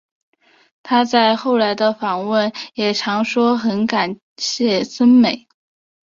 [0.81, 5.45] 她在后来的访问也常说很感谢森美。